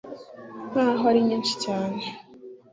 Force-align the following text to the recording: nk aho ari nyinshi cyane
nk 0.69 0.75
aho 0.83 1.03
ari 1.09 1.19
nyinshi 1.27 1.53
cyane 1.63 2.01